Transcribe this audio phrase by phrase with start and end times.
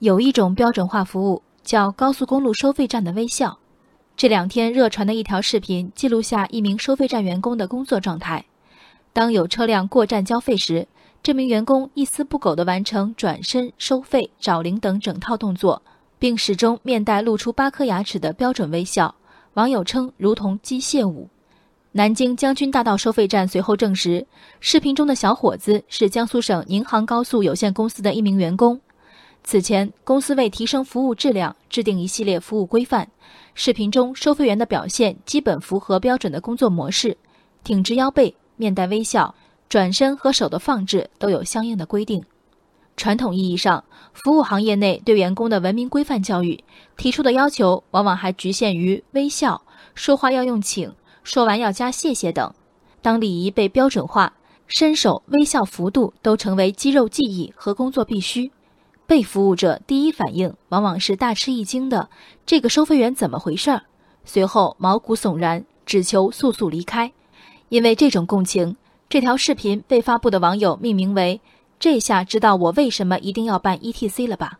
[0.00, 3.58] 有一种标准化服务叫高速公路收费站的微笑。
[4.16, 8.44] 这两天热传的一条视频记录下一名收费站员工的工作状态。
[9.12, 10.86] 当有车辆过站交费时，
[11.20, 15.82] 这名员工一丝不苟地完成转身、收费、找零等整套动作，
[16.16, 19.12] 并始终面带露出八颗牙齿的标准微笑。
[19.54, 21.28] 网友称，如同机械舞。
[21.90, 24.24] 南京将军大道收费站随后证实，
[24.60, 28.80] 视频中的小伙子是江苏省宁杭高速有限公司的一名员工。
[29.50, 33.08] 此前，公司为提升服务质量，制定一系列服务规范。
[33.54, 37.16] 视频中收费员的表现基本符合标准的工作模式，
[37.64, 39.34] 挺直腰背，面带微笑，
[39.66, 42.22] 转身和手的放置都有相应的规定。
[42.94, 43.82] 传统意义上，
[44.12, 46.62] 服务行业内对员工的文明规范教育
[46.98, 49.62] 提出的要求，往往还局限于微笑、
[49.94, 52.52] 说话要用请、说完要加谢谢等。
[53.00, 54.30] 当礼仪被标准化，
[54.66, 58.52] 伸手、微笑幅度都成为肌肉记忆和工作必须。
[59.08, 62.10] 被服务者第一反应往往是大吃一惊的
[62.44, 63.84] “这个收费员怎么回事儿”，
[64.26, 67.10] 随后毛骨悚然，只求速速离开。
[67.70, 68.76] 因为这种共情，
[69.08, 71.40] 这条视频被发布的网友命名为
[71.80, 74.58] “这下知道我为什么一定要办 ETC 了吧”。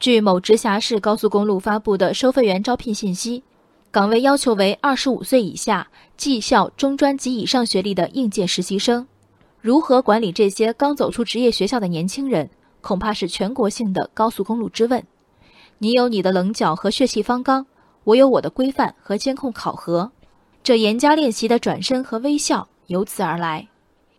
[0.00, 3.42] 据某直辖市高速公路发布的收费员招聘信息，
[3.90, 9.06] 岗位要求为二十五岁以下、技校中专及以上学历的应届实习生。
[9.60, 12.48] 如何管理这些刚走出职业学校的年轻人？
[12.86, 15.02] 恐怕是全国性的高速公路之问。
[15.78, 17.66] 你有你的棱角和血气方刚，
[18.04, 20.12] 我有我的规范和监控考核。
[20.62, 23.66] 这严加练习的转身和微笑由此而来。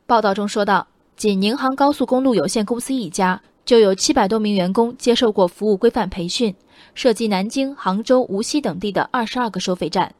[0.05, 6.53] 报道中说道，仅宁杭高速公路有限公司一家就有七百多名员工接受过服务规范培训，
[6.93, 10.13] 涉及南京、杭州、无锡等地的二十二个收费站。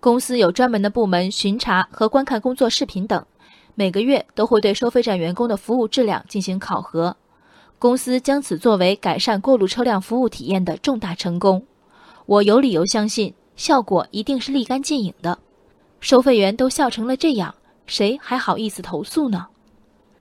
[0.00, 3.26] 公司有专门的部门巡查和观看工作视频等，
[3.74, 7.18] 每个月都会对收费站员工的服务质量进行考核。
[7.82, 11.66] 公司将此作为改善过路车辆服务体验的重大成功，
[12.26, 15.36] 我有理由相信效果一定是立竿见影的。
[15.98, 17.52] 收费员都笑成了这样，
[17.86, 19.48] 谁还好意思投诉呢？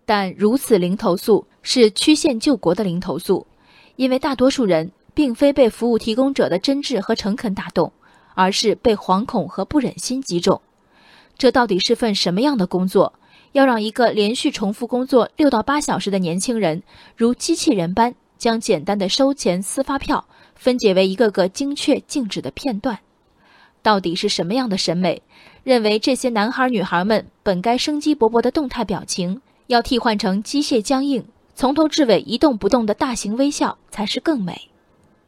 [0.07, 3.45] 但如此零投诉是曲线救国的零投诉，
[3.95, 7.93] 因为大多数人并非被服务提供者的真挚和诚恳打动，
[8.33, 10.59] 而是被惶恐和不忍心击中。
[11.37, 13.13] 这到底是份什么样的工作？
[13.51, 16.83] 要让一个连续重复工作六到八小时的年轻人，
[17.15, 20.25] 如机器人般将简单的收钱撕发票
[20.55, 22.99] 分解为一个个精确静止的片段，
[23.81, 25.21] 到底是什么样的审美？
[25.63, 34.69] 认为这些男孩女孩们本该生机勃勃的动态表情，要替换成机械僵硬、从头至尾一动不动的大型微笑才是更美。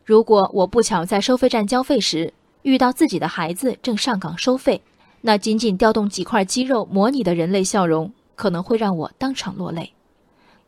[0.04, 4.82] 如果我不巧在收费站交费时遇到自己的孩子正上岗收费，
[5.26, 9.94] 那仅仅调动几块肌肉模拟的人类笑容，可能会让我当场落泪。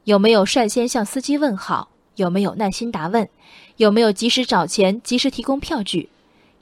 [0.05, 1.89] 有没有率先向司机问好？
[2.16, 3.27] 有没有耐心答问？
[3.75, 6.07] 有没有及时找钱、及时提供票据？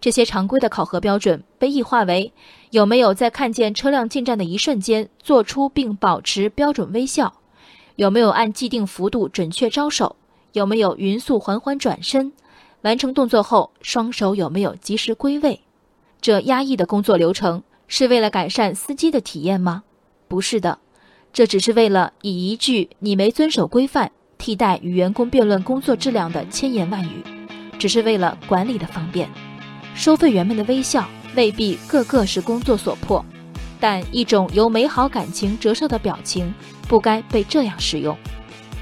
[0.01, 2.33] 这些常规的考核标准被异化为：
[2.71, 7.33] 有没有在看见车辆进站的一瞬间做出并保持标准微笑？
[7.97, 10.15] 有没有按既定幅度准确招手？
[10.53, 12.33] 有没有匀速缓缓转身？
[12.81, 15.61] 完成动作后，双手有没有及时归位？
[16.19, 17.61] 这压抑的工作流程。
[17.95, 19.83] 是为了改善司机的体验吗？
[20.27, 20.79] 不是的，
[21.31, 27.23] 这只是为了以一句“你没遵守规范”替代与员工辩论工作质量的千言万语，
[27.77, 29.29] 只是为了管理的方便。
[29.93, 33.23] 收费员们的微笑未必个个是工作所迫，
[33.79, 36.51] 但一种由美好感情折射的表情
[36.87, 38.17] 不该被这样使用。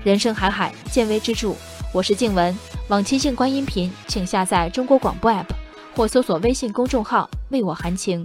[0.05, 1.53] 人生海海，见微知著。
[1.93, 2.57] 我是静文，
[2.87, 5.47] 往期静观音频请下载中国广播 app
[5.97, 8.23] 或搜索微信公众号“为我含情”。